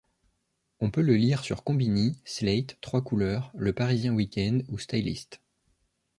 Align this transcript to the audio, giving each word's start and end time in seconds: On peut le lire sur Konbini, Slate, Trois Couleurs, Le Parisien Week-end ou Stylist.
On 0.79 0.89
peut 0.89 1.03
le 1.03 1.13
lire 1.15 1.43
sur 1.43 1.63
Konbini, 1.63 2.17
Slate, 2.25 2.75
Trois 2.81 3.03
Couleurs, 3.03 3.51
Le 3.53 3.71
Parisien 3.71 4.13
Week-end 4.15 4.61
ou 4.69 4.79
Stylist. 4.79 5.41